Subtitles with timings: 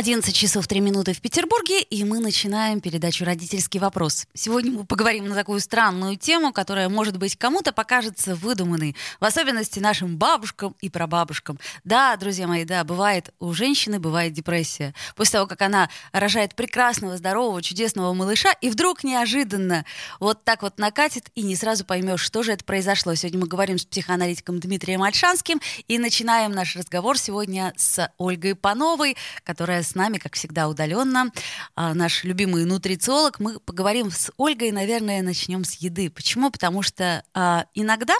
[0.00, 4.26] 11 часов 3 минуты в Петербурге, и мы начинаем передачу «Родительский вопрос».
[4.32, 9.78] Сегодня мы поговорим на такую странную тему, которая, может быть, кому-то покажется выдуманной, в особенности
[9.78, 11.58] нашим бабушкам и прабабушкам.
[11.84, 14.94] Да, друзья мои, да, бывает у женщины, бывает депрессия.
[15.16, 19.84] После того, как она рожает прекрасного, здорового, чудесного малыша, и вдруг неожиданно
[20.18, 23.14] вот так вот накатит, и не сразу поймешь, что же это произошло.
[23.14, 29.18] Сегодня мы говорим с психоаналитиком Дмитрием Альшанским, и начинаем наш разговор сегодня с Ольгой Пановой,
[29.44, 31.30] которая с нами, как всегда, удаленно.
[31.74, 33.40] А, наш любимый нутрициолог.
[33.40, 36.10] Мы поговорим с Ольгой, наверное, начнем с еды.
[36.10, 36.50] Почему?
[36.50, 38.16] Потому что а, иногда,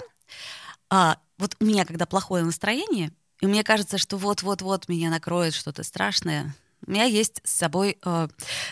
[0.89, 5.83] а, вот у меня, когда плохое настроение, и мне кажется, что вот-вот-вот меня накроет что-то
[5.83, 6.53] страшное,
[6.85, 8.27] у меня есть с собой э,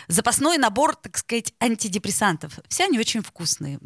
[0.08, 2.58] запасной набор, так сказать, антидепрессантов.
[2.68, 3.78] Все они очень вкусные.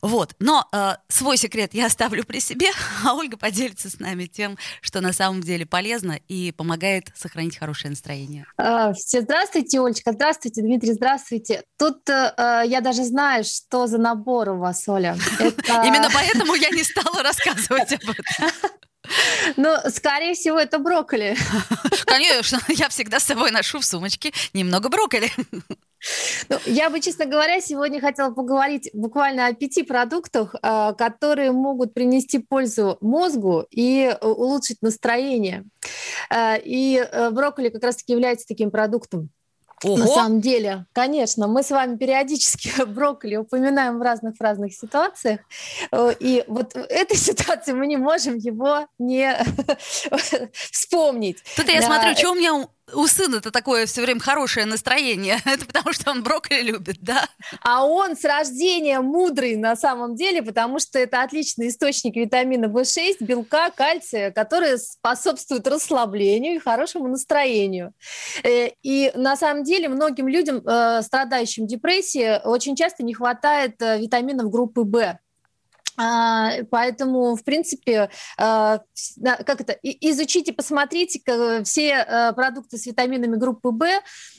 [0.00, 0.34] Вот.
[0.38, 2.68] Но э, свой секрет я оставлю при себе,
[3.04, 7.90] а Ольга поделится с нами тем, что на самом деле полезно и помогает сохранить хорошее
[7.90, 8.46] настроение.
[8.56, 10.12] А, все здравствуйте, Олечка.
[10.12, 10.92] Здравствуйте, Дмитрий.
[10.92, 11.64] Здравствуйте.
[11.78, 15.16] Тут э, э я даже знаю, что за набор у вас, Оля.
[15.40, 18.24] Именно поэтому я не стала рассказывать об этом.
[19.56, 21.36] Ну, скорее всего, это брокколи.
[22.06, 25.30] Конечно, я всегда с собой ношу в сумочке немного брокколи.
[26.50, 31.94] Ну, я бы, честно говоря, сегодня хотела поговорить буквально о пяти продуктах, а, которые могут
[31.94, 35.64] принести пользу мозгу и улучшить настроение.
[36.28, 39.30] А, и э, брокколи как раз-таки является таким продуктом.
[39.84, 39.98] Ого.
[39.98, 45.40] На самом деле, конечно, мы с вами периодически брокколи упоминаем в разных разных ситуациях,
[45.92, 49.36] э, и вот в этой ситуации мы не можем его не
[50.70, 51.38] вспомнить.
[51.56, 55.38] Тут я смотрю, что у меня у сына-то такое все время хорошее настроение.
[55.44, 57.26] Это потому, что он брокколи любит, да?
[57.62, 63.16] А он с рождения мудрый на самом деле, потому что это отличный источник витамина В6,
[63.20, 67.92] белка, кальция, которые способствуют расслаблению и хорошему настроению.
[68.42, 73.98] Э, и на самом деле многим людям, э, страдающим депрессией, очень часто не хватает э,
[73.98, 75.18] витаминов группы В.
[75.96, 78.80] А, поэтому, в принципе, а,
[79.22, 81.20] как это, изучите, посмотрите
[81.64, 83.88] все э, продукты с витаминами группы В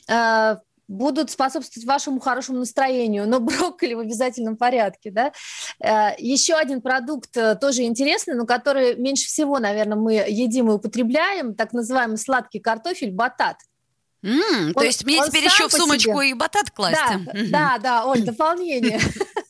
[0.10, 5.12] а, будут способствовать вашему хорошему настроению, но брокколи в обязательном порядке.
[5.12, 5.32] Да?
[6.20, 11.56] Еще один продукт э, тоже интересный, но который меньше всего, наверное, мы едим и употребляем,
[11.56, 13.58] так называемый сладкий картофель, батат.
[14.24, 16.32] Mm, он, то есть мне теперь еще в сумочку себе...
[16.32, 17.00] и батат класть?
[17.00, 17.20] Да,
[17.52, 19.00] да, да, Оль, дополнение.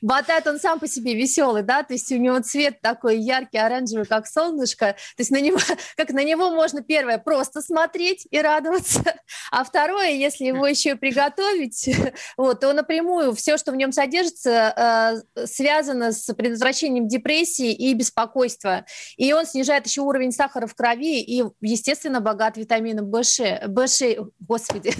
[0.00, 4.06] Батат, он сам по себе веселый, да, то есть у него цвет такой яркий, оранжевый,
[4.06, 5.58] как солнышко, то есть на него,
[5.96, 9.02] как на него можно, первое, просто смотреть и радоваться,
[9.50, 11.88] а второе, если его еще и приготовить,
[12.36, 18.84] вот, то напрямую все, что в нем содержится, э, связано с предотвращением депрессии и беспокойства,
[19.16, 24.94] и он снижает еще уровень сахара в крови и, естественно, богат витамином B6, B6 господи,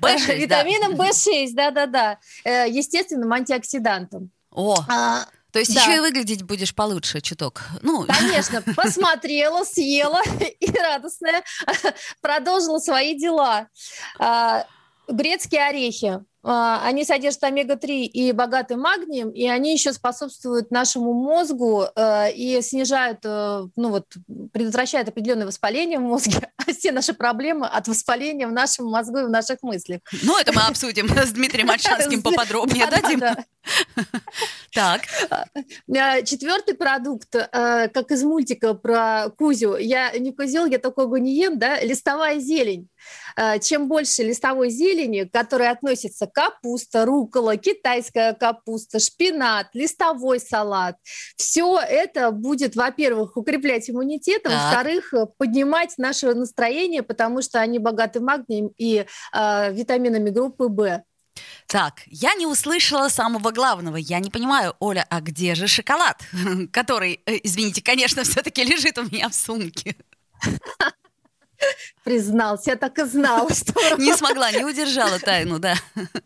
[0.00, 4.09] B6, витамином B6, да-да-да, э, естественным антиоксидантом.
[4.52, 5.80] О, а, то есть да.
[5.80, 7.62] еще и выглядеть будешь получше чуток.
[7.82, 8.06] Ну.
[8.06, 10.22] Конечно, посмотрела, съела
[10.60, 11.42] и радостная
[12.20, 13.68] продолжила свои дела.
[14.18, 14.66] А,
[15.08, 16.20] грецкие орехи.
[16.42, 22.62] А, они содержат омега-3 и богаты магнием, и они еще способствуют нашему мозгу э, и
[22.62, 24.06] снижают, э, ну вот,
[24.52, 29.24] предотвращают определенное воспаление в мозге, а все наши проблемы от воспаления в нашем мозгу и
[29.24, 30.00] в наших мыслях.
[30.22, 33.36] Ну, это мы обсудим с Дмитрием Альшанским поподробнее, да, Дима?
[34.72, 35.02] Так.
[35.30, 39.76] А, четвертый продукт, э, как из мультика про Кузю.
[39.76, 42.88] Я не козел, я такого не ем, да, листовая зелень.
[43.62, 50.96] Чем больше листовой зелени, которая относится капуста, рукола, китайская капуста, шпинат, листовой салат,
[51.36, 58.20] все это будет, во-первых, укреплять иммунитет, а во-вторых, поднимать наше настроение, потому что они богаты
[58.20, 61.02] магнием и э, витаминами группы В.
[61.66, 63.96] Так, я не услышала самого главного.
[63.96, 66.22] Я не понимаю, Оля, а где же шоколад,
[66.72, 69.96] который, э, извините, конечно, все-таки лежит у меня в сумке?
[72.04, 73.72] Признался, я так и знала, что...
[73.98, 75.74] Не смогла, не удержала тайну, да.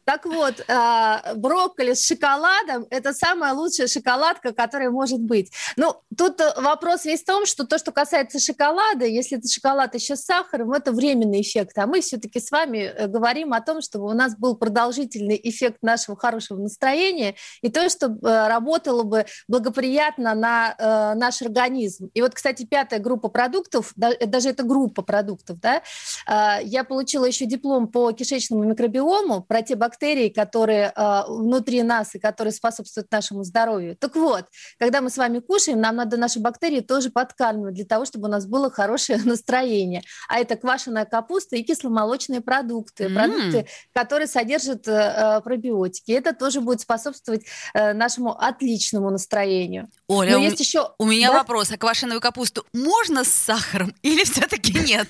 [0.05, 5.53] Так вот, а, брокколи с шоколадом– это самая лучшая шоколадка, которая может быть.
[5.77, 10.17] Ну, тут вопрос весь в том, что то, что касается шоколада, если это шоколад еще
[10.17, 11.77] с сахаром, это временный эффект.
[11.79, 15.79] А мы все-таки с вами э, говорим о том, чтобы у нас был продолжительный эффект
[15.83, 22.11] нашего хорошего настроения и то, чтобы э, работало бы благоприятно на э, наш организм.
[22.15, 25.24] И вот, кстати, пятая группа продуктов, даже это группа продуктов,
[25.61, 25.83] да,
[26.27, 32.15] а, я получила еще диплом по кишечному микробиому про те бактерии, которые а, внутри нас
[32.15, 33.97] и которые способствуют нашему здоровью.
[33.97, 34.47] Так вот,
[34.79, 38.31] когда мы с вами кушаем, нам надо наши бактерии тоже подкармливать для того, чтобы у
[38.31, 40.03] нас было хорошее настроение.
[40.29, 43.15] А это квашеная капуста и кисломолочные продукты, mm.
[43.15, 46.13] продукты, которые содержат э, пробиотики.
[46.13, 47.45] Это тоже будет способствовать
[47.75, 49.89] э, нашему отличному настроению.
[50.09, 50.91] Оля, Но у, есть еще...
[50.99, 51.39] у меня да?
[51.39, 51.71] вопрос.
[51.71, 55.09] А квашеную капусту можно с сахаром или все-таки нет?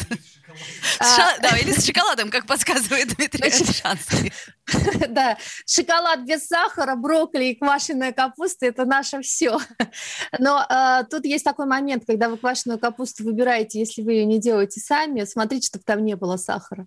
[1.01, 4.33] А, да, или с шоколадом, как подсказывает Дмитрий Шанский.
[5.09, 5.37] Да,
[5.67, 9.59] шоколад без сахара, брокколи и квашеная капуста– это наше все.
[10.39, 14.41] Но э, тут есть такой момент, когда вы квашеную капусту выбираете, если вы ее не
[14.41, 16.87] делаете сами, смотрите, чтобы там не было сахара.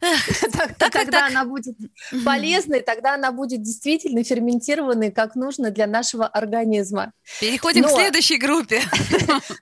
[0.78, 1.76] Тогда она будет
[2.24, 7.12] полезной, тогда она будет действительно ферментированной, как нужно для нашего организма.
[7.40, 8.82] Переходим к следующей группе.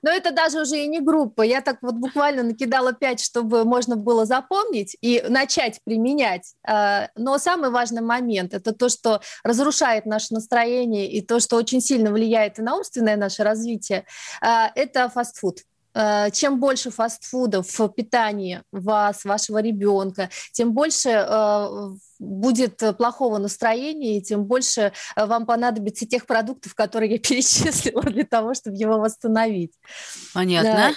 [0.01, 1.41] Но это даже уже и не группа.
[1.41, 6.53] Я так вот буквально накидала пять, чтобы можно было запомнить и начать применять.
[6.67, 8.53] Э, но сам самый важный момент.
[8.53, 13.17] Это то, что разрушает наше настроение и то, что очень сильно влияет и на умственное
[13.17, 14.05] наше развитие.
[14.41, 15.61] А, это фастфуд
[15.95, 21.09] а, чем больше фастфудов в питании вас, вашего ребенка, тем больше
[22.19, 28.53] будет плохого настроения, и тем больше вам понадобится тех продуктов, которые я перечислила для того,
[28.53, 29.73] чтобы его восстановить.
[30.35, 30.93] Понятно.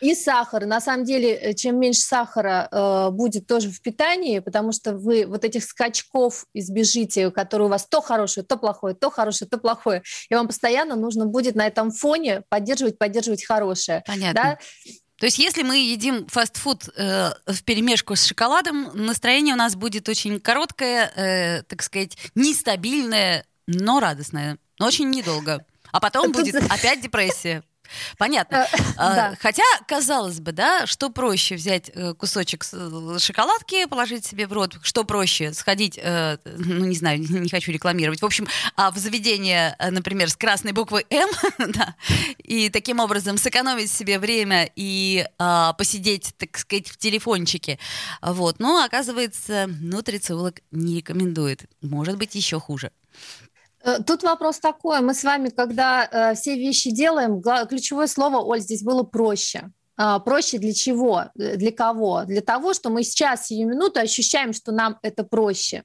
[0.00, 0.66] И сахар.
[0.66, 5.26] На самом деле, э, чем меньше сахара э, будет тоже в питании, потому что вы
[5.26, 10.02] вот этих скачков избежите, которые у вас то хорошее, то плохое, то хорошее, то плохое,
[10.28, 14.02] и вам постоянно нужно будет на этом фоне поддерживать, поддерживать хорошее.
[14.06, 14.42] Понятно.
[14.42, 14.58] Да?
[15.18, 20.08] То есть, если мы едим фастфуд э, в перемешку с шоколадом, настроение у нас будет
[20.10, 25.64] очень короткое, э, так сказать, нестабильное, но радостное, но очень недолго.
[25.90, 27.62] А потом будет опять депрессия.
[28.18, 28.66] Понятно.
[28.72, 34.46] Э, а, хотя, казалось бы, да, что проще взять э, кусочек э, шоколадки, положить себе
[34.46, 38.46] в рот, что проще сходить, ну, не знаю, не хочу рекламировать, в общем,
[38.76, 41.28] а, в заведение, например, с красной буквой М,
[41.72, 41.94] да,
[42.38, 47.78] и таким образом сэкономить себе время и а, посидеть, так сказать, в телефончике.
[48.22, 48.58] Вот.
[48.58, 51.64] Но, оказывается, нутрициолог не рекомендует.
[51.80, 52.90] Может быть, еще хуже.
[53.86, 55.00] Э, тут вопрос такой.
[55.00, 59.70] Мы с вами, когда э, все вещи делаем, ключевое слово, Оль, здесь было проще.
[59.96, 61.24] А, проще для чего?
[61.38, 62.24] Э, для кого?
[62.24, 65.84] Для того, что мы сейчас, сию минуту, ощущаем, что нам это проще.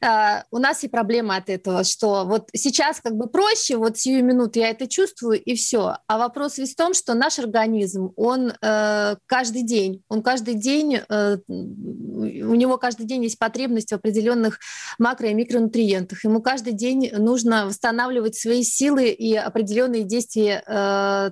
[0.00, 4.24] А, у нас и проблема от этого, что вот сейчас как бы проще, вот сию
[4.24, 5.98] минуту я это чувствую, и все.
[6.06, 11.00] А вопрос весь в том, что наш организм, он э, каждый день, он каждый день,
[11.06, 14.60] э, у него каждый день есть потребность в определенных
[15.00, 16.24] макро- и микронутриентах.
[16.24, 20.62] Ему каждый день нужно восстанавливать свои силы и определенные действия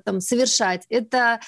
[0.05, 0.85] там, совершать.
[0.89, 1.41] Это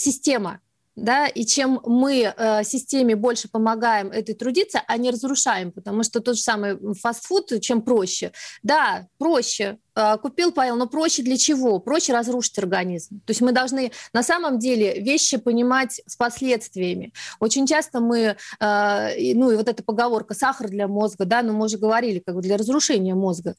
[0.00, 0.60] система,
[0.96, 6.20] да, и чем мы э, системе больше помогаем этой трудиться, а не разрушаем, потому что
[6.20, 8.32] тот же самый фастфуд, чем проще.
[8.62, 11.78] Да, проще, э, купил, поел, но проще для чего?
[11.78, 13.20] Проще разрушить организм.
[13.20, 17.12] То есть мы должны на самом деле вещи понимать с последствиями.
[17.38, 21.66] Очень часто мы, э, ну и вот эта поговорка «сахар для мозга», да, но мы
[21.66, 23.54] уже говорили, как бы для разрушения мозга.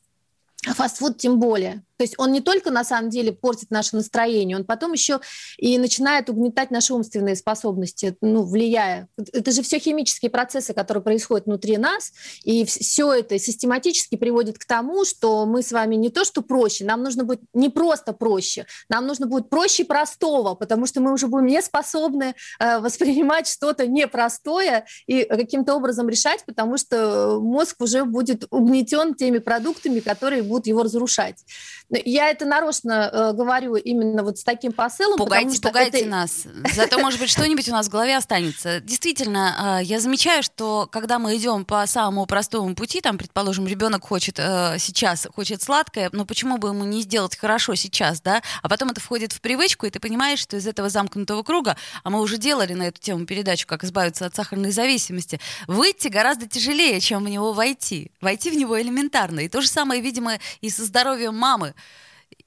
[0.68, 1.82] А фастфуд тем более.
[2.02, 5.20] То есть он не только на самом деле портит наше настроение, он потом еще
[5.60, 9.08] и начинает угнетать наши умственные способности, ну, влияя.
[9.34, 12.12] Это же все химические процессы, которые происходят внутри нас,
[12.44, 16.86] и все это систематически приводит к тому, что мы с вами не то что проще,
[16.86, 21.28] нам нужно будет не просто проще, нам нужно будет проще простого, потому что мы уже
[21.28, 28.06] будем не способны э, воспринимать что-то непростое и каким-то образом решать, потому что мозг уже
[28.06, 31.46] будет угнетен теми продуктами, которые будут его разрушать.
[31.92, 35.18] Я это нарочно э, говорю именно вот с таким посылом.
[35.18, 36.10] Пугайте, пугайте это...
[36.10, 36.46] нас.
[36.74, 38.80] Зато, может быть, что-нибудь у нас в голове останется.
[38.80, 44.06] Действительно, э, я замечаю, что когда мы идем по самому простому пути, там, предположим, ребенок
[44.06, 48.42] хочет э, сейчас, хочет сладкое, но почему бы ему не сделать хорошо сейчас, да?
[48.62, 52.10] А потом это входит в привычку, и ты понимаешь, что из этого замкнутого круга, а
[52.10, 57.02] мы уже делали на эту тему передачу, как избавиться от сахарной зависимости, выйти гораздо тяжелее,
[57.02, 58.12] чем в него войти.
[58.22, 59.42] Войти в него элементарно.
[59.42, 61.74] И то же самое, видимо, и со здоровьем мамы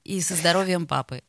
[0.03, 1.21] и со здоровьем папы.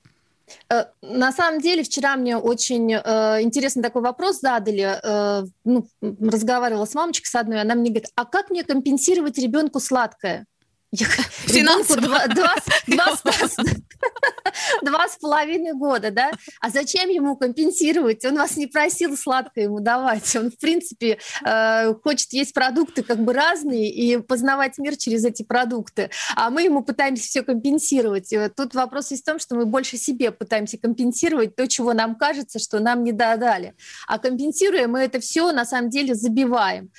[0.71, 4.99] Э, на самом деле, вчера мне очень э, интересный такой вопрос задали.
[5.03, 9.81] Э, ну, разговаривала с мамочкой с одной, она мне говорит, а как мне компенсировать ребенку
[9.81, 10.47] сладкое?
[11.47, 12.01] Финансово.
[12.01, 12.55] Два, два,
[12.87, 13.17] два,
[14.83, 16.31] два с половиной года, да?
[16.61, 18.25] А зачем ему компенсировать?
[18.25, 20.35] Он вас не просил сладкое ему давать.
[20.37, 25.43] Он, в принципе, э, хочет есть продукты как бы разные и познавать мир через эти
[25.43, 26.11] продукты.
[26.35, 28.33] А мы ему пытаемся все компенсировать.
[28.33, 32.15] И тут вопрос есть в том, что мы больше себе пытаемся компенсировать то, чего нам
[32.15, 33.75] кажется, что нам не додали.
[34.07, 36.91] А компенсируя, мы это все на самом деле забиваем.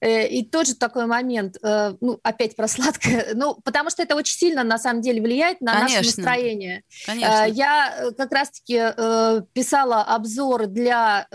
[0.00, 4.36] Э, и тоже такой момент, э, ну, опять про сладкое, ну, потому что это очень
[4.36, 5.96] сильно на самом деле влияет на Конечно.
[5.98, 6.82] наше настроение.
[7.06, 7.46] Конечно.
[7.46, 11.26] Э, я э, как раз-таки э, писала обзор для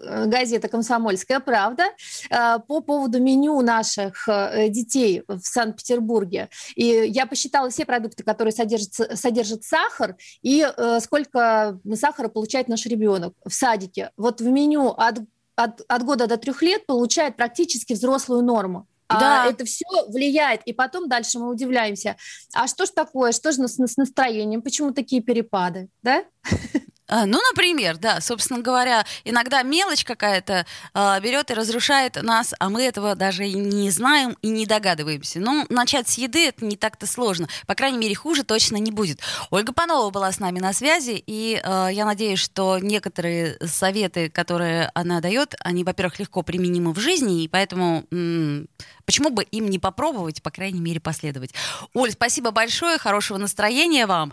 [0.00, 1.82] газета «Комсомольская правда»
[2.30, 4.28] по поводу меню наших
[4.68, 6.50] детей в Санкт-Петербурге.
[6.76, 10.64] И я посчитала все продукты, которые содержат, содержат сахар, и
[11.00, 14.12] сколько сахара получает наш ребенок в садике.
[14.16, 15.18] Вот в меню от,
[15.56, 18.86] от, от года до трех лет получает практически взрослую норму.
[19.08, 19.44] А да.
[19.44, 20.62] А это все влияет.
[20.64, 22.16] И потом дальше мы удивляемся,
[22.52, 26.24] а что ж такое, что же с настроением, почему такие перепады, да?
[27.08, 32.68] А, ну, например, да, собственно говоря, иногда мелочь какая-то э, берет и разрушает нас, а
[32.68, 35.40] мы этого даже и не знаем и не догадываемся.
[35.40, 37.48] Ну, начать с еды это не так-то сложно.
[37.66, 39.20] По крайней мере, хуже точно не будет.
[39.50, 44.90] Ольга Панова была с нами на связи, и э, я надеюсь, что некоторые советы, которые
[44.94, 48.68] она дает, они, во-первых, легко применимы в жизни, и поэтому м-
[49.06, 51.54] почему бы им не попробовать, по крайней мере, последовать.
[51.94, 54.32] Оль, спасибо большое, хорошего настроения вам.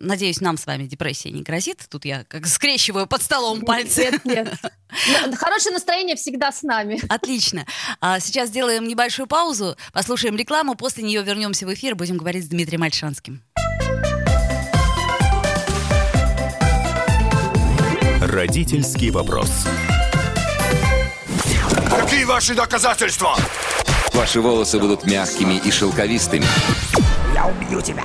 [0.00, 1.86] Надеюсь, нам с вами депрессия не грозит.
[1.90, 4.10] Тут я как скрещиваю под столом пальцы.
[4.24, 4.54] Нет, нет.
[5.36, 6.98] Хорошее настроение всегда с нами.
[7.10, 7.66] Отлично.
[8.00, 12.48] А сейчас сделаем небольшую паузу, послушаем рекламу, после нее вернемся в эфир, будем говорить с
[12.48, 13.42] Дмитрием Альшанским.
[18.22, 19.50] Родительский вопрос.
[21.90, 23.36] Какие ваши доказательства?
[24.14, 26.46] Ваши волосы будут мягкими и шелковистыми.
[27.34, 28.04] Я убью тебя.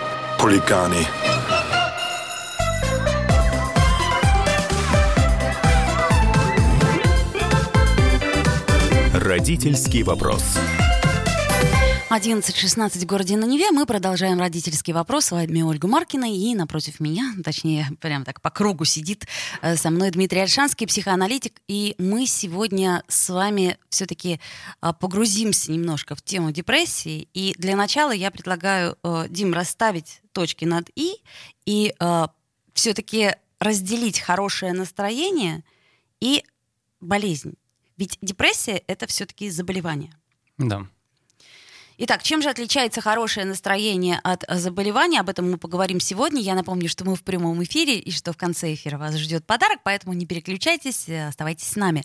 [0.41, 1.05] Хулиганы.
[9.13, 10.57] Родительский вопрос.
[12.11, 13.71] 11.16 в городе на Неве.
[13.71, 15.27] Мы продолжаем родительский вопрос.
[15.27, 16.25] С вами Ольга Маркина.
[16.29, 19.27] И напротив меня, точнее, прям так по кругу сидит
[19.61, 21.61] э, со мной Дмитрий Альшанский, психоаналитик.
[21.69, 24.41] И мы сегодня с вами все-таки
[24.81, 27.29] э, погрузимся немножко в тему депрессии.
[27.33, 31.15] И для начала я предлагаю, э, Дим, расставить точки над «и»
[31.65, 31.93] и
[32.73, 35.63] все-таки разделить хорошее настроение
[36.19, 36.43] и
[36.99, 37.53] болезнь.
[37.95, 40.13] Ведь депрессия— это все-таки заболевание.
[40.57, 40.87] Да.
[42.03, 45.19] Итак, чем же отличается хорошее настроение от заболевания?
[45.19, 46.41] Об этом мы поговорим сегодня.
[46.41, 49.81] Я напомню, что мы в прямом эфире и что в конце эфира вас ждет подарок,
[49.83, 52.03] поэтому не переключайтесь, оставайтесь с нами.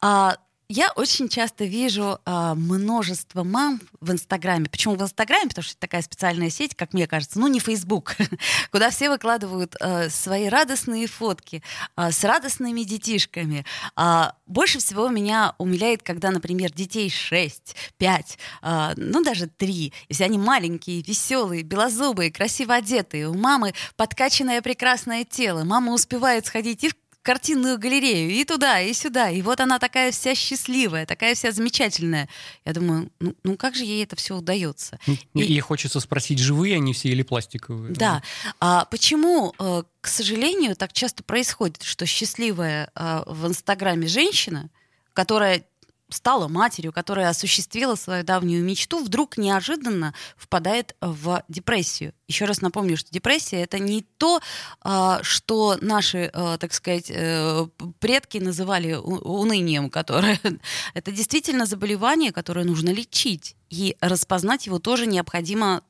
[0.00, 0.38] А,
[0.70, 4.66] я очень часто вижу э, множество мам в Инстаграме.
[4.66, 5.48] Почему в Инстаграме?
[5.48, 8.16] Потому что это такая специальная сеть, как мне кажется, ну не Фейсбук,
[8.70, 11.62] куда все выкладывают э, свои радостные фотки
[11.96, 13.64] э, с радостными детишками.
[13.96, 20.12] Э, больше всего меня умиляет, когда, например, детей 6, 5, э, ну даже 3, и
[20.12, 23.30] все они маленькие, веселые, белозубые, красиво одетые.
[23.30, 25.64] У мамы подкачанное прекрасное тело.
[25.64, 29.30] Мама успевает сходить и в картинную галерею, и туда, и сюда.
[29.30, 32.28] И вот она такая вся счастливая, такая вся замечательная.
[32.64, 34.98] Я думаю, ну, ну как же ей это все удается?
[35.34, 37.94] И, и хочется спросить, живые они все или пластиковые?
[37.94, 38.22] Да.
[38.60, 44.70] А почему, э, к сожалению, так часто происходит, что счастливая э, в Инстаграме женщина,
[45.12, 45.64] которая
[46.10, 52.14] стала матерью, которая осуществила свою давнюю мечту, вдруг неожиданно впадает в депрессию.
[52.26, 54.40] Еще раз напомню, что депрессия это не то,
[54.80, 57.66] а, что наши, а, так сказать, э,
[58.00, 60.40] предки называли унынием, которое
[60.94, 63.56] это действительно заболевание, которое нужно лечить.
[63.70, 65.82] И распознать его тоже необходимо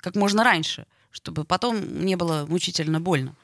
[0.00, 3.34] как можно раньше, чтобы потом не было мучительно больно.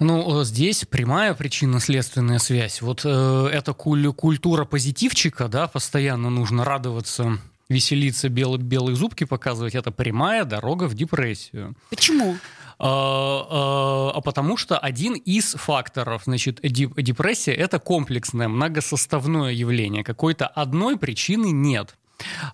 [0.00, 2.82] Ну, э, здесь прямая причинно-следственная связь.
[2.82, 7.38] Вот э, эта куль- культура позитивчика, да, постоянно нужно радоваться,
[7.68, 11.74] веселиться, белые, белые зубки показывать, это прямая дорога в депрессию.
[11.90, 12.36] Почему?
[12.78, 20.04] А, а, а потому что один из факторов, значит, деп- депрессия это комплексное, многосоставное явление.
[20.04, 21.96] Какой-то одной причины нет.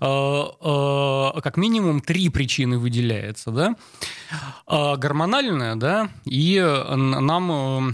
[0.00, 3.76] А, а, как минимум три причины выделяется, да?
[4.66, 7.92] А, Гормональная, да, и н- нам э,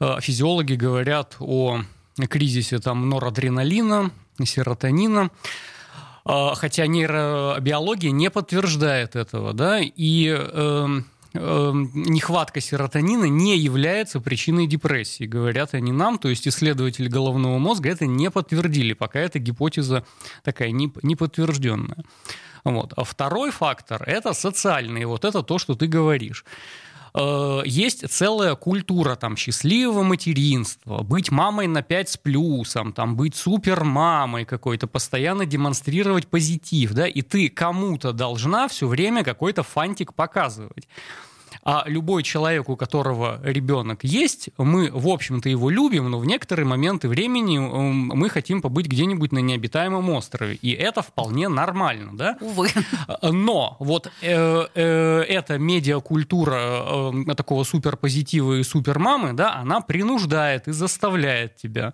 [0.00, 1.80] э, физиологи говорят о
[2.28, 4.10] кризисе там норадреналина,
[4.44, 5.30] серотонина.
[6.24, 14.66] А, Хотя нейробиология не подтверждает этого, да, и эм, эм, нехватка серотонина не является причиной
[14.66, 20.04] депрессии, говорят они нам, то есть исследователи головного мозга это не подтвердили, пока эта гипотеза
[20.44, 22.04] такая не, не подтвержденная.
[22.64, 22.92] Вот.
[22.96, 26.44] А второй фактор– это социальный, вот это то, что ты говоришь
[27.14, 33.34] э, есть целая культура там счастливого материнства, быть мамой на 5 с плюсом, там быть
[33.34, 40.14] супер мамой какой-то, постоянно демонстрировать позитив, да, и ты кому-то должна все время какой-то фантик
[40.14, 40.88] показывать.
[41.72, 46.66] А любой человек, у которого ребенок есть, мы, в общем-то, его любим, но в некоторые
[46.66, 50.56] моменты времени м, мы хотим побыть где-нибудь на необитаемом острове.
[50.56, 52.36] И это вполне нормально, да?
[52.40, 52.70] Увы.
[53.22, 60.72] Но вот э, э, эта медиакультура э, такого суперпозитива и супермамы, да, она принуждает и
[60.72, 61.92] заставляет тебя.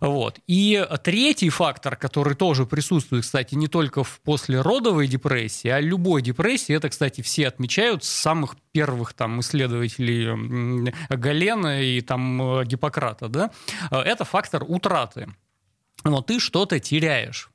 [0.00, 0.38] Вот.
[0.46, 6.74] И третий фактор, который тоже присутствует, кстати, не только в послеродовой депрессии, а любой депрессии,
[6.74, 13.50] это, кстати, все отмечают с самых первых там исследователей Галена и там э, Гиппократа, да,
[13.90, 15.28] Э, это фактор утраты.
[16.04, 17.50] Но ты что-то теряешь.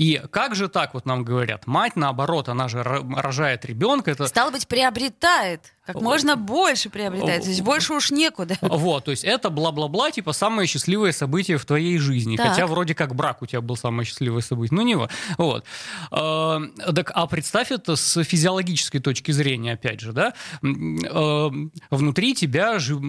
[0.00, 4.26] И как же так, вот нам говорят, мать, наоборот, она же ро- рожает ребенка, это
[4.28, 5.74] Стало быть, приобретает.
[5.84, 7.42] Как можно больше приобретает.
[7.42, 8.56] То есть больше уж некуда.
[8.62, 12.36] Вот, то есть это бла-бла-бла, типа самое счастливое событие в твоей жизни.
[12.36, 12.48] Так.
[12.50, 14.76] Хотя вроде как брак у тебя был самое счастливое событие.
[14.76, 15.64] Ну, не во- вот.
[16.12, 16.58] Э,
[16.94, 20.32] так, а представь это с физиологической точки зрения, опять же, да?
[20.62, 21.50] Э,
[21.90, 23.00] Внутри тебя жи-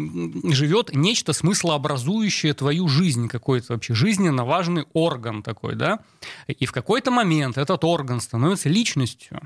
[0.52, 6.00] живет нечто смыслообразующее твою жизнь, какой-то вообще жизненно важный орган такой, да?
[6.48, 9.40] И в какой-то момент этот орган становится личностью.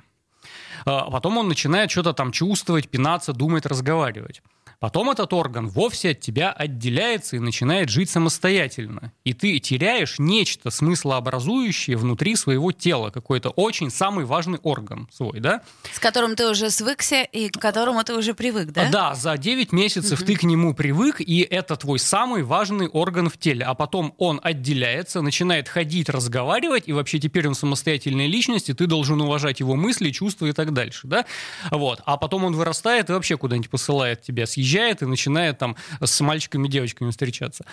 [0.86, 4.42] А Потом он начинает что-то там чувствовать, пинаться, думать, разговаривать.
[4.86, 9.12] Потом этот орган вовсе от тебя отделяется и начинает жить самостоятельно.
[9.24, 15.64] И ты теряешь нечто смыслообразующее внутри своего тела, какой-то очень самый важный орган свой, да?
[15.92, 18.92] С которым ты уже свыкся и к которому ты уже привык, да?
[18.92, 23.40] Да, за 9 месяцев ты к нему привык, и это твой самый важный орган в
[23.40, 23.66] теле.
[23.66, 28.86] А потом он отделяется, начинает ходить, разговаривать, и вообще теперь он самостоятельная личность, и ты
[28.86, 31.26] должен уважать его мысли, чувства и так дальше, да?
[31.72, 32.02] Вот.
[32.06, 34.46] А потом он вырастает и вообще куда-нибудь посылает тебя,
[34.76, 37.66] съезжает и начинает там с мальчиками и девочками встречаться.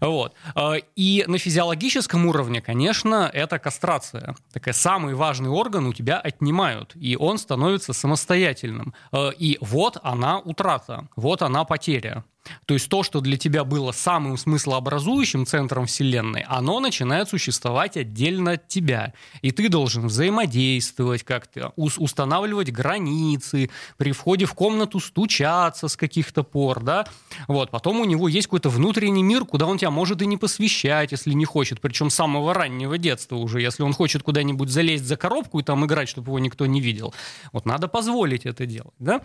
[0.00, 0.34] Вот.
[0.56, 4.34] Э, И на физиологическом уровне, конечно, это кастрация.
[4.52, 8.94] Такая самый важный орган у тебя отнимают, и он становится самостоятельным.
[9.12, 12.24] Э, И вот она утрата, вот она потеря.
[12.66, 18.52] То есть то, что для тебя было самым смыслообразующим центром Вселенной, оно начинает существовать отдельно
[18.52, 19.12] от тебя.
[19.42, 26.42] И ты должен взаимодействовать как-то, ус- устанавливать границы, при входе в комнату стучаться с каких-то
[26.42, 27.06] пор, да.
[27.48, 27.70] Вот.
[27.70, 31.32] Потом у него есть какой-то внутренний мир, куда он тебя может и не посвящать, если
[31.32, 33.60] не хочет, причем с самого раннего детства уже.
[33.60, 37.14] Если он хочет куда-нибудь залезть за коробку и там играть, чтобы его никто не видел,
[37.52, 39.22] вот надо позволить это делать, да.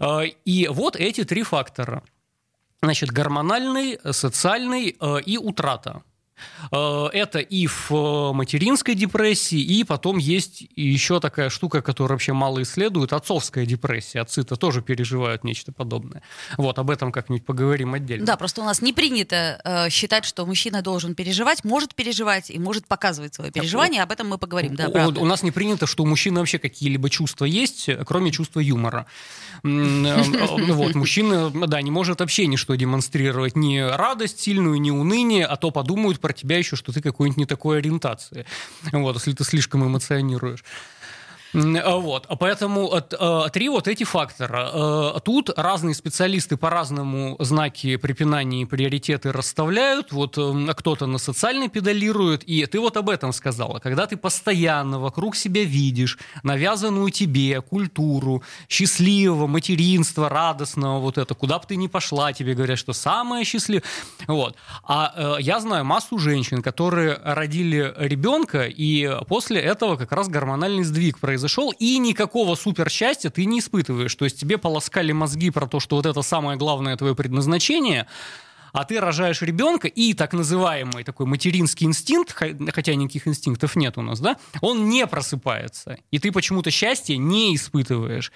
[0.00, 2.02] Э, И вот эти три фактора.
[2.82, 6.02] Значит, гормональный, социальный э, и утрата.
[6.72, 12.32] Э, Это и в э, материнской депрессии, и потом есть еще такая штука, которую вообще
[12.32, 14.20] мало исследуют, отцовская депрессия.
[14.20, 16.22] Отцы-то тоже переживают нечто подобное.
[16.56, 18.26] Вот, об этом как-нибудь поговорим отдельно.
[18.26, 22.58] Да, просто у нас не принято э, считать, что мужчина должен переживать, может переживать и
[22.58, 24.02] может показывать свое переживание.
[24.02, 25.20] Об этом мы поговорим, да, У- правда.
[25.20, 29.06] У нас не принято, что у мужчины вообще какие-либо чувства есть, кроме чувства юмора.
[29.62, 35.70] Вот, мужчина, да, не может вообще ничто демонстрировать, ни радость сильную, ни уныние, а то
[35.70, 38.46] подумают про тебя еще, что ты какой-нибудь не такой ориентации.
[38.90, 40.64] Вот, если ты слишком эмоционируешь.
[41.56, 44.70] А Вот, поэтому от, э, три вот эти фактора.
[44.72, 50.12] Э, Тут разные специалисты по-разному знаки препинания и приоритеты расставляют.
[50.12, 53.78] Вот э, кто-то на социальный педалирует, и ты вот об этом сказала.
[53.78, 61.58] Когда ты постоянно вокруг себя видишь навязанную тебе культуру счастливого, материнства, радостного, вот это, куда
[61.58, 63.82] бы ты ни пошла, тебе говорят, что самое счастливое.
[64.26, 64.56] Вот.
[64.84, 70.84] А э, я знаю массу женщин, которые родили ребенка, и после этого как раз гормональный
[70.84, 74.14] сдвиг произошел произошел, и никакого супер счастья ты не испытываешь.
[74.14, 78.06] То есть тебе полоскали мозги про то, что вот это самое главное твое предназначение,
[78.72, 84.02] а ты рожаешь ребенка, и так называемый такой материнский инстинкт, хотя никаких инстинктов нет у
[84.02, 85.98] нас, да, он не просыпается.
[86.10, 88.32] И ты почему-то счастье не испытываешь.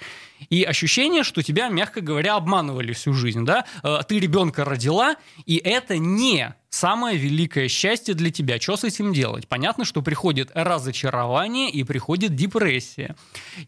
[0.48, 5.56] И ощущение, что тебя, мягко говоря, обманывали всю жизнь, да, э, ты ребенка родила, и
[5.56, 8.60] это не самое великое счастье для тебя.
[8.60, 9.48] Что с этим делать?
[9.48, 13.16] Понятно, что приходит разочарование и приходит депрессия.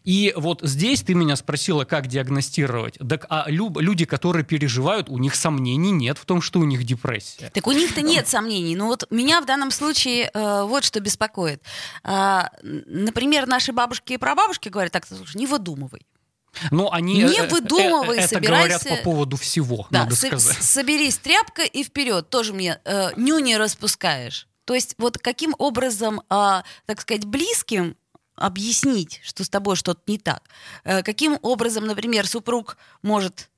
[0.03, 2.97] И вот здесь ты меня спросила, как диагностировать.
[2.97, 7.51] Так а люди, которые переживают, у них сомнений нет в том, что у них депрессия.
[7.53, 8.75] Так у них-то нет сомнений.
[8.75, 11.61] Но вот меня в данном случае э, вот что беспокоит.
[12.03, 16.01] Э, например, наши бабушки и прабабушки говорят, так, слушай, не выдумывай.
[16.71, 18.79] Но они не э, выдумывай, это собирайся.
[18.79, 20.57] говорят по поводу всего, да, надо сказать.
[20.61, 22.29] Соберись тряпка и вперед.
[22.29, 24.47] Тоже мне э, нюни распускаешь.
[24.65, 27.97] То есть вот каким образом, э, так сказать, близким
[28.35, 30.43] объяснить, что с тобой что-то не так?
[30.83, 33.49] Э, каким образом, например, супруг может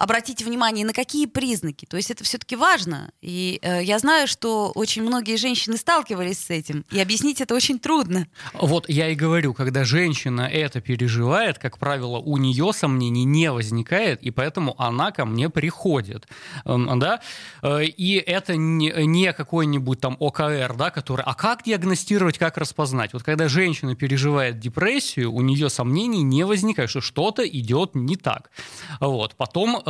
[0.00, 1.84] обратить внимание на какие признаки.
[1.84, 3.12] То есть это все-таки важно.
[3.20, 7.78] И э, я знаю, что очень многие женщины сталкивались с этим, и объяснить это очень
[7.78, 8.26] трудно.
[8.54, 14.22] Вот я и говорю, когда женщина это переживает, как правило, у нее сомнений не возникает,
[14.22, 16.26] и поэтому она ко мне приходит.
[16.64, 17.20] Эм, да?
[17.62, 21.26] Э, и это не, не какой-нибудь там ОКР, да, который...
[21.26, 23.12] А как диагностировать, как распознать?
[23.12, 28.50] Вот когда женщина переживает депрессию, у нее сомнений не возникает, что что-то идет не так.
[28.98, 29.34] Вот.
[29.34, 29.89] Потом э,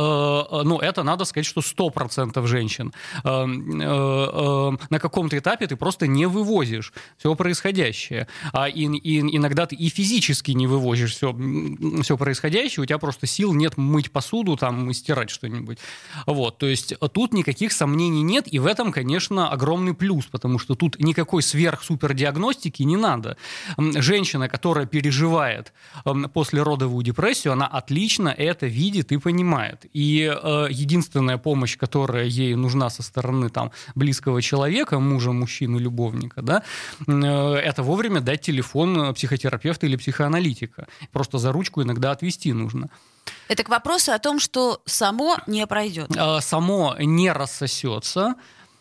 [0.63, 2.93] ну, это надо сказать, что 100% женщин.
[3.23, 8.27] Э, э, на каком-то этапе ты просто не вывозишь все происходящее.
[8.53, 11.35] А и, и, иногда ты и физически не вывозишь все,
[12.01, 15.77] все происходящее, у тебя просто сил нет мыть посуду, там, стирать что-нибудь.
[16.25, 20.75] Вот, то есть тут никаких сомнений нет, и в этом, конечно, огромный плюс, потому что
[20.75, 23.37] тут никакой сверх-супер-диагностики не надо.
[23.77, 25.73] Женщина, которая переживает
[26.33, 29.80] после родовую депрессию, она отлично это видит и понимает.
[29.93, 36.41] И э, единственная помощь, которая ей нужна со стороны там, близкого человека, мужа, мужчины, любовника,
[36.41, 36.63] да,
[37.07, 40.87] э, это вовремя дать телефон психотерапевта или психоаналитика.
[41.11, 42.89] Просто за ручку иногда отвести нужно.
[43.47, 46.15] Это к вопросу о том, что само не пройдет.
[46.15, 48.35] Э, само не рассосется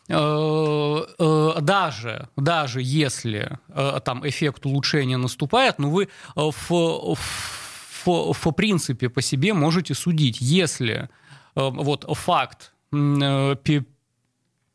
[0.09, 3.59] э, э, даже, даже если
[4.05, 7.70] там эффект улучшения наступает, но ну, вы в, в
[8.05, 11.09] в, в принципе по себе можете судить, если э,
[11.55, 13.57] вот факт э,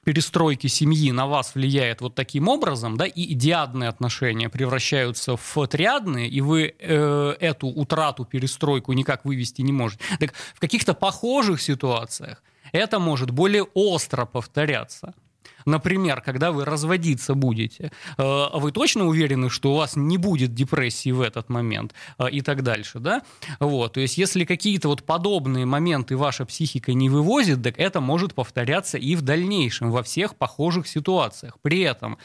[0.05, 6.29] перестройки семьи на вас влияет вот таким образом, да, и диадные отношения превращаются в триадные,
[6.29, 10.03] и вы э, эту утрату, перестройку никак вывести не можете.
[10.19, 15.13] Так в каких-то похожих ситуациях это может более остро повторяться.
[15.65, 21.11] Например, когда вы разводиться будете, э, вы точно уверены, что у вас не будет депрессии
[21.11, 23.21] в этот момент э, и так дальше, да?
[23.59, 28.33] Вот, то есть если какие-то вот подобные моменты ваша психика не вывозит, так это может
[28.33, 31.57] повторяться и в дальнейшем во всех похожих ситуациях.
[31.61, 32.17] При этом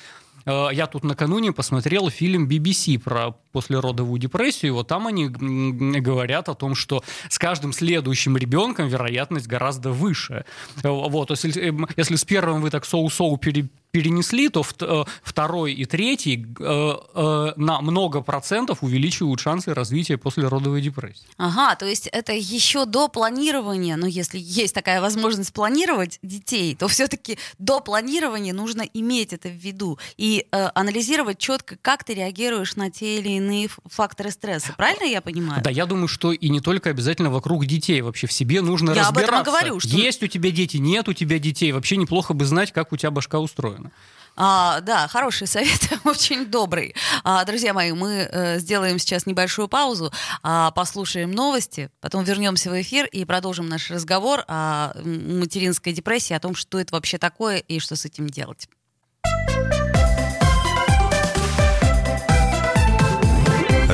[0.46, 4.74] Э, я тут накануне посмотрел фильм BBC про послеродовую депрессию.
[4.74, 10.44] Вот там они говорят о том, что с каждым следующим ребенком вероятность гораздо выше.
[10.82, 15.84] Э, вот, если, если с первым вы так соу-соу пере, перенесли, то э, второй и
[15.84, 21.26] третий э, на много процентов увеличивают шансы развития послеродовой депрессии.
[21.36, 26.86] Ага, то есть это еще до планирования, но если есть такая возможность планировать детей, то
[26.86, 32.90] все-таки до планирования нужно иметь это в виду и анализировать четко, как ты реагируешь на
[32.90, 34.74] те или иные факторы стресса.
[34.76, 35.62] Правильно я понимаю?
[35.62, 38.00] Да, я думаю, что и не только обязательно вокруг детей.
[38.02, 39.36] Вообще в себе нужно я разбираться.
[39.36, 39.80] об этом и говорю.
[39.80, 39.88] Что...
[39.88, 41.72] Есть у тебя дети, нет у тебя детей.
[41.72, 43.90] Вообще неплохо бы знать, как у тебя башка устроена.
[44.36, 46.94] А, да, хороший совет, очень добрый.
[47.24, 52.80] А, друзья мои, мы э, сделаем сейчас небольшую паузу, а, послушаем новости, потом вернемся в
[52.80, 57.80] эфир и продолжим наш разговор о материнской депрессии, о том, что это вообще такое и
[57.80, 58.68] что с этим делать.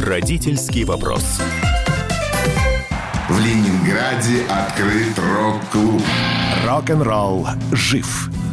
[0.01, 1.41] Родительский вопрос.
[3.31, 6.03] В Ленинграде открыт рок-клуб.
[6.67, 8.29] Рок-н-ролл жив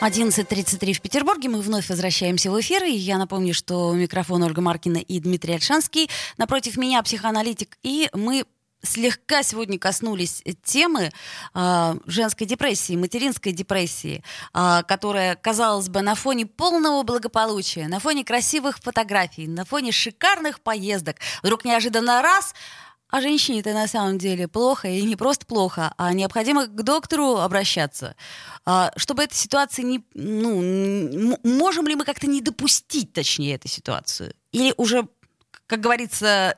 [0.00, 1.50] 11.33 в Петербурге.
[1.50, 2.84] Мы вновь возвращаемся в эфир.
[2.84, 6.08] И я напомню, что у микрофона Ольга Маркина и Дмитрий Альшанский.
[6.38, 7.76] Напротив меня психоаналитик.
[7.82, 8.46] И мы
[8.82, 11.10] слегка сегодня коснулись темы
[11.54, 18.24] э, женской депрессии, материнской депрессии, э, которая, казалось бы, на фоне полного благополучия, на фоне
[18.24, 22.54] красивых фотографий, на фоне шикарных поездок, вдруг неожиданно раз
[23.10, 28.14] а женщине-то на самом деле плохо, и не просто плохо, а необходимо к доктору обращаться.
[28.64, 30.04] А, чтобы эта ситуация не...
[30.14, 34.34] Ну, можем ли мы как-то не допустить, точнее, эту ситуацию?
[34.52, 35.08] Или уже,
[35.66, 36.54] как говорится,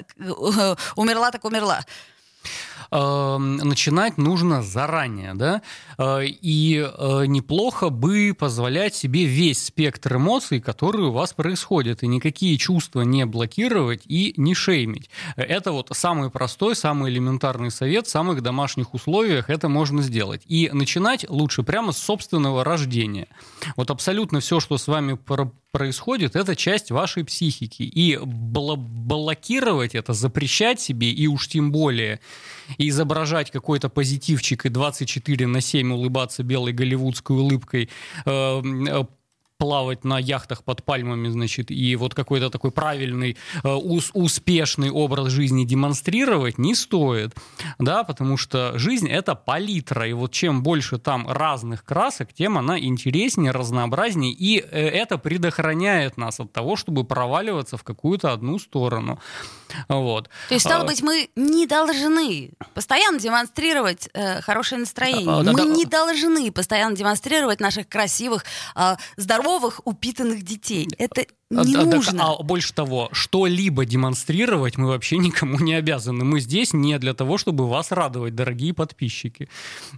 [0.96, 1.84] умерла так умерла?
[2.94, 5.62] Эм, начинать нужно заранее, да,
[5.96, 12.06] э, и э, неплохо бы позволять себе весь спектр эмоций, которые у вас происходят, и
[12.06, 15.08] никакие чувства не блокировать и не шеймить.
[15.36, 20.42] Это вот самый простой, самый элементарный совет в самых домашних условиях это можно сделать.
[20.46, 23.28] И начинать лучше прямо с собственного рождения.
[23.74, 25.18] Вот абсолютно все, что с вами
[25.72, 27.82] происходит, это часть вашей психики.
[27.82, 32.20] И блокировать это, запрещать себе, и уж тем более
[32.88, 37.88] изображать какой-то позитивчик и 24 на 7 улыбаться белой голливудской улыбкой,
[38.24, 39.04] э, э
[39.62, 45.28] плавать на яхтах под пальмами, значит, и вот какой-то такой правильный, э, ус, успешный образ
[45.28, 47.32] жизни демонстрировать не стоит,
[47.78, 52.76] да, потому что жизнь— это палитра, и вот чем больше там разных красок, тем она
[52.76, 59.20] интереснее, разнообразнее, и э, это предохраняет нас от того, чтобы проваливаться в какую-то одну сторону.
[59.88, 60.28] Вот.
[60.48, 65.40] То есть, стало а, быть, мы не должны постоянно демонстрировать э, хорошее настроение.
[65.40, 68.44] А, да, мы да, не должны постоянно демонстрировать наших красивых,
[68.76, 70.88] э, здоровых, упитанных детей.
[70.98, 72.24] Это не а, нужно.
[72.24, 76.24] А, а больше того, что-либо демонстрировать мы вообще никому не обязаны.
[76.24, 79.48] Мы здесь не для того, чтобы вас радовать, дорогие подписчики.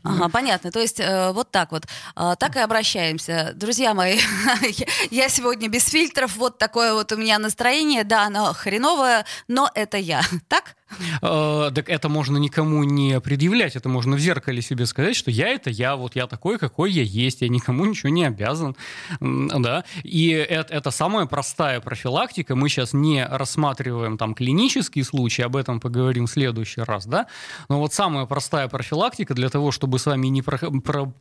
[0.02, 0.70] Ага, понятно.
[0.70, 1.86] То есть э, вот так вот.
[2.16, 3.52] Э, так и обращаемся.
[3.54, 4.18] Друзья мои,
[5.10, 6.36] я сегодня без фильтров.
[6.36, 8.04] Вот такое вот у меня настроение.
[8.04, 10.22] Да, оно хреновое, но это я.
[10.48, 10.76] Так?
[11.22, 15.48] Э, так это можно никому не предъявлять, это можно в зеркале себе сказать, что я
[15.48, 18.76] это я, вот я такой, какой я есть, я никому ничего не обязан,
[19.20, 25.56] да, и это, это самая простая профилактика, мы сейчас не рассматриваем там клинические случаи, об
[25.56, 27.26] этом поговорим в следующий раз, да,
[27.68, 31.12] но вот самая простая профилактика для того, чтобы с вами не про, про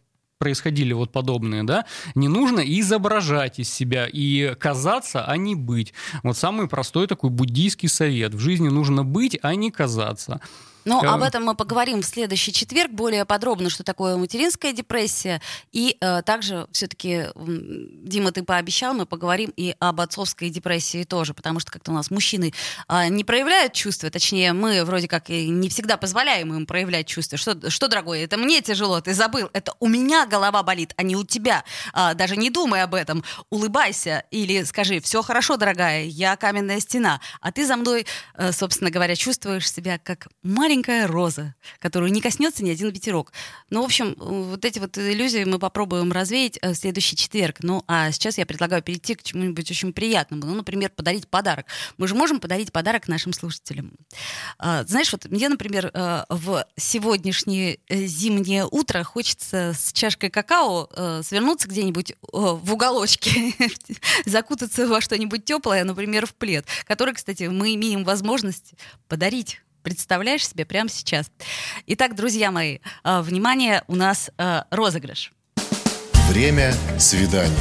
[0.43, 5.93] происходили вот подобные, да, не нужно изображать из себя и казаться, а не быть.
[6.21, 8.33] Вот самый простой такой буддийский совет.
[8.33, 10.41] В жизни нужно быть, а не казаться.
[10.85, 15.41] Ну, об этом мы поговорим в следующий четверг более подробно, что такое материнская депрессия.
[15.71, 21.59] И э, также все-таки, Дима, ты пообещал, мы поговорим и об отцовской депрессии тоже, потому
[21.59, 22.53] что как-то у нас мужчины
[22.89, 27.37] э, не проявляют чувства, точнее, мы вроде как и не всегда позволяем им проявлять чувства.
[27.37, 31.15] Что, что дорогой, это мне тяжело, ты забыл, это у меня голова болит, а не
[31.15, 31.63] у тебя.
[31.93, 37.21] Э, даже не думай об этом, улыбайся или скажи, все хорошо, дорогая, я каменная стена,
[37.41, 42.19] а ты за мной, э, собственно говоря, чувствуешь себя как маленький маленькая роза, которую не
[42.19, 43.31] коснется ни один ветерок.
[43.69, 47.57] Ну, в общем, вот эти вот иллюзии мы попробуем развеять э, в следующий четверг.
[47.61, 50.47] Ну, а сейчас я предлагаю перейти к чему-нибудь очень приятному.
[50.47, 51.67] Ну, например, подарить подарок.
[51.97, 53.91] Мы же можем подарить подарок нашим слушателям.
[54.57, 60.89] А, знаешь, вот мне, например, э, в сегодняшнее э, зимнее утро хочется с чашкой какао
[61.21, 63.53] свернуться где-нибудь в уголочке,
[64.25, 68.73] закутаться во что-нибудь теплое, например, в плед, который, кстати, мы имеем возможность
[69.07, 71.29] подарить представляешь себе прямо сейчас.
[71.85, 75.31] Итак, друзья мои, э, внимание, у нас э, розыгрыш.
[76.29, 77.51] Время свиданий.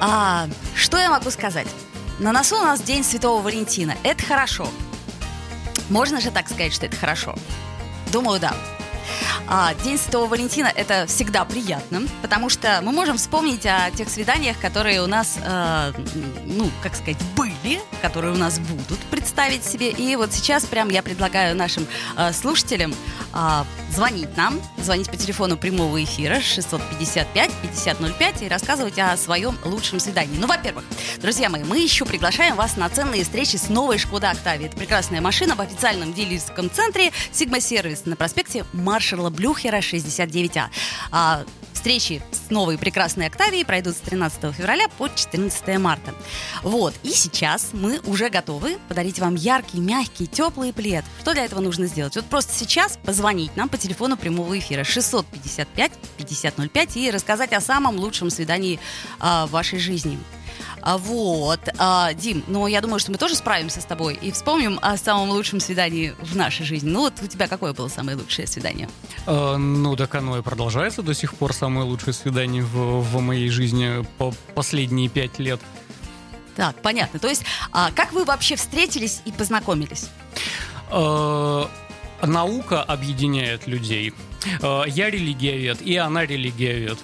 [0.00, 1.66] А, что я могу сказать?
[2.20, 3.96] На носу у нас День Святого Валентина.
[4.04, 4.68] Это хорошо.
[5.88, 7.34] Можно же так сказать, что это хорошо?
[8.12, 8.54] Думаю, да.
[9.50, 14.58] А, День Святого Валентина это всегда приятно, потому что мы можем вспомнить о тех свиданиях,
[14.60, 15.92] которые у нас, э,
[16.44, 19.90] ну, как сказать, были, которые у нас будут представить себе.
[19.90, 21.86] И вот сейчас прям я предлагаю нашим
[22.18, 22.94] э, слушателям
[23.34, 23.64] э,
[23.94, 30.38] звонить нам, звонить по телефону прямого эфира 655-5005 и рассказывать о своем лучшем свидании.
[30.38, 30.84] Ну, во-первых,
[31.20, 34.68] друзья мои, мы еще приглашаем вас на ценные встречи с новой Шкода Октавия.
[34.68, 40.66] Это прекрасная машина в официальном дилерском центре Сигма Сервис на проспекте Маршала Блюхера 69А.
[41.10, 41.44] А,
[41.78, 46.12] Встречи с новой прекрасной Октавией пройдут с 13 февраля по 14 марта.
[46.64, 51.04] Вот, и сейчас мы уже готовы подарить вам яркий, мягкий, теплый плед.
[51.20, 52.16] Что для этого нужно сделать?
[52.16, 57.94] Вот просто сейчас позвонить нам по телефону прямого эфира 655 5005 и рассказать о самом
[57.96, 58.80] лучшем свидании
[59.20, 60.18] а, в вашей жизни.
[60.88, 64.78] А, вот, а, Дим, ну я думаю, что мы тоже справимся с тобой и вспомним
[64.80, 66.88] о самом лучшем свидании в нашей жизни.
[66.88, 68.88] Ну вот у тебя какое было самое лучшее свидание?
[69.26, 71.52] Э, ну, так оно и продолжается до сих пор.
[71.52, 75.60] Самое лучшее свидание в, в моей жизни по последние пять лет.
[76.56, 77.18] Так, понятно.
[77.18, 80.08] То есть, а как вы вообще встретились и познакомились?
[80.90, 81.66] Э,
[82.22, 84.14] наука объединяет людей.
[84.62, 86.98] Э, я религиовед, и она религиовед.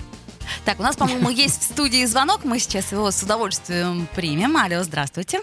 [0.64, 2.44] Так, у нас, по-моему, есть в студии звонок.
[2.44, 4.56] Мы сейчас его с удовольствием примем.
[4.56, 5.40] Алло, здравствуйте.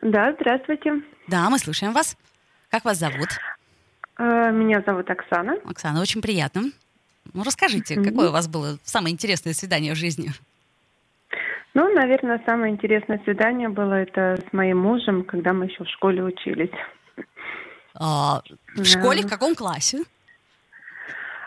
[0.00, 1.02] Да, здравствуйте.
[1.26, 2.16] Да, мы слушаем вас.
[2.70, 3.28] Как вас зовут?
[4.18, 5.56] Э, Меня зовут Оксана.
[5.64, 6.70] Оксана, очень приятно.
[7.34, 10.30] Ну, расскажите, какое у вас было самое интересное свидание в жизни?
[11.74, 16.22] Ну, наверное, самое интересное свидание было это с моим мужем, когда мы еще в школе
[16.22, 16.70] учились.
[17.94, 18.42] А,
[18.74, 18.84] в Да.
[18.84, 19.98] школе в каком классе?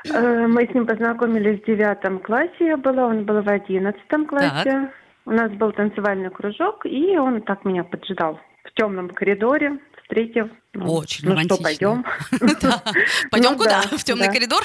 [0.10, 4.92] Э, Мы с ним познакомились в девятом классе, я была, он был в одиннадцатом классе.
[5.26, 10.48] У нас был танцевальный кружок, и он так меня поджидал в темном коридоре, встретив.
[10.74, 11.64] ну, Очень ну что, романтично.
[11.64, 12.06] пойдем?
[13.32, 13.84] Пойдем Ну куда?
[13.90, 14.64] да, В темный коридор?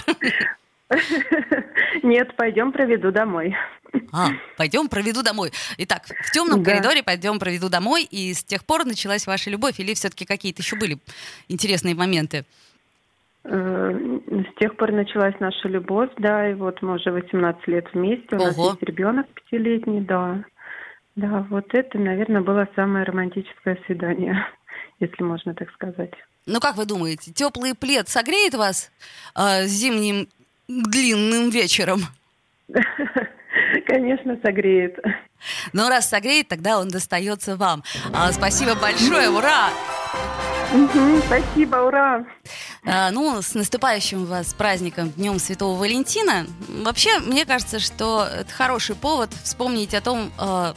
[2.03, 3.55] Нет, пойдем проведу домой.
[4.13, 5.53] А, пойдем проведу домой.
[5.79, 6.73] Итак, в темном Да.
[6.73, 8.03] коридоре пойдем проведу домой.
[8.05, 9.79] И с тех пор началась ваша любовь?
[9.79, 10.99] Или все-таки какие-то еще были
[11.49, 12.45] интересные моменты?
[13.51, 18.37] Э, С тех пор началась наша любовь, да, и вот мы уже 18 лет вместе,
[18.37, 18.71] у нас Ого.
[18.71, 20.45] есть ребенок пятилетний, да.
[21.17, 24.47] Да, вот это, наверное, было самое романтическое свидание,
[25.01, 26.13] если можно так сказать.
[26.47, 28.91] Ну, как вы думаете, теплый плед согреет вас
[29.35, 30.29] а, зимним
[30.69, 32.01] длинным вечером?
[33.87, 34.99] Конечно, согреет.
[35.73, 37.83] Ну, раз согреет, тогда он достается вам.
[38.13, 39.71] А, спасибо большое, ура!
[41.27, 42.25] Спасибо, ура!
[42.85, 46.47] А, ну, с наступающим вас праздником Днем Святого Валентина.
[46.83, 50.75] Вообще, мне кажется, что это хороший повод вспомнить о том, а,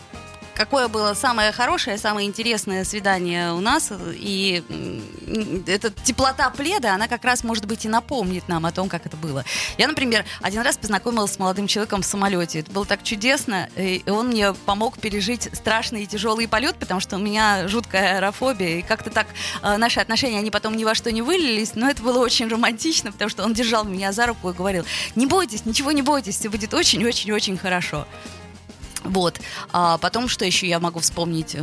[0.61, 3.91] какое было самое хорошее, самое интересное свидание у нас.
[4.13, 4.63] И
[5.65, 9.17] эта теплота пледа, она как раз, может быть, и напомнит нам о том, как это
[9.17, 9.43] было.
[9.79, 12.59] Я, например, один раз познакомилась с молодым человеком в самолете.
[12.59, 13.69] Это было так чудесно.
[13.75, 18.77] И он мне помог пережить страшный и тяжелый полет, потому что у меня жуткая аэрофобия.
[18.77, 19.25] И как-то так
[19.63, 21.73] э, наши отношения, они потом ни во что не вылились.
[21.73, 25.25] Но это было очень романтично, потому что он держал меня за руку и говорил, не
[25.25, 28.05] бойтесь, ничего не бойтесь, все будет очень-очень-очень хорошо.
[29.03, 29.39] Вот.
[29.71, 31.55] А потом, что еще я могу вспомнить?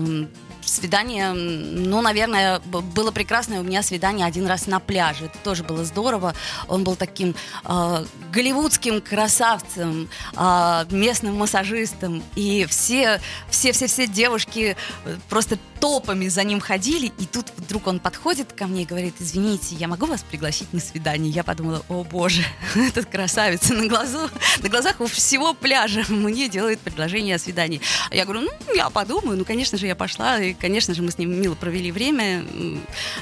[0.68, 5.26] Свидание, ну, наверное, было прекрасное у меня свидание один раз на пляже.
[5.26, 6.34] Это тоже было здорово.
[6.68, 12.22] Он был таким а, голливудским красавцем, а, местным массажистом.
[12.36, 17.06] И все, все, все, все девушки э, просто толпами за ним ходили.
[17.18, 20.80] И тут вдруг он подходит ко мне и говорит, извините, я могу вас пригласить на
[20.80, 21.30] свидание?
[21.30, 24.30] Я подумала, о боже, этот красавец на, глазу,
[24.62, 27.80] на глазах у всего пляжа мне делает предложение о свидании.
[28.10, 29.38] Я говорю, ну, я подумаю.
[29.38, 32.44] Ну, конечно же, я пошла, и, конечно же, мы с ним мило провели время.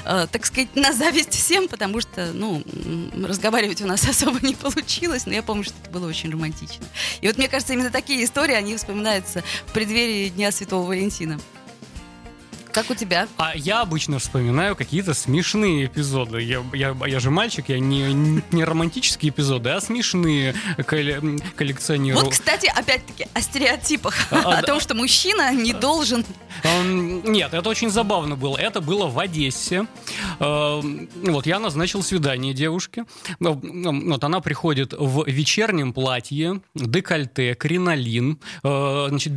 [0.05, 2.63] Э, так сказать, на зависть всем, потому что, ну,
[3.25, 6.85] разговаривать у нас особо не получилось, но я помню, что это было очень романтично.
[7.21, 11.39] И вот мне кажется, именно такие истории, они вспоминаются в преддверии Дня Святого Валентина.
[12.71, 13.27] Как у тебя?
[13.37, 16.41] А я обычно вспоминаю какие-то смешные эпизоды.
[16.41, 22.23] Я, я, я же мальчик, я не, не романтические эпизоды, а смешные колле- коллекционирую.
[22.25, 24.61] Вот, кстати, опять-таки о стереотипах, А, о да.
[24.61, 26.23] том, что мужчина не должен
[26.63, 28.57] Эм, Нет, это очень забавно было.
[28.57, 29.85] Это было в Одессе.
[30.39, 33.05] Вот я назначил свидание девушке.
[33.39, 39.33] Вот она приходит в вечернем платье, декольте, кринолин, э, значит,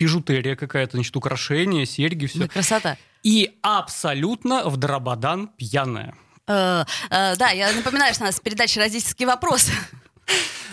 [0.00, 2.40] бижутерия какая-то, значит, украшения, серьги, все.
[2.40, 2.96] Да, красота.
[3.22, 6.14] И абсолютно в дрободан пьяная.
[6.48, 9.70] Э, э, да, я напоминаю, что у нас передача «Родительский вопрос».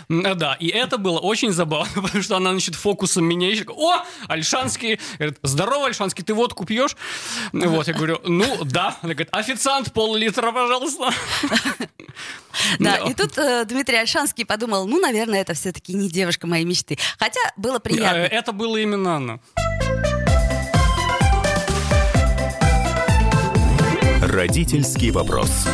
[0.10, 3.70] Э, Да, и это было очень забавно, потому что она, значит, фокусом меня ищет.
[3.70, 5.00] О, Альшанский!
[5.18, 6.96] Говорит, здорово, Альшанский, ты водку пьешь?
[7.52, 8.98] Вот, я говорю, ну, да.
[9.02, 11.12] Она говорит, официант, пол-литра, пожалуйста.
[12.80, 16.98] Да, и тут э, Дмитрий Альшанский подумал, ну, наверное, это все-таки не девушка моей мечты.
[17.20, 18.18] Хотя было Э, приятно.
[18.18, 19.40] Это было именно она.
[24.22, 25.68] Родительский вопрос.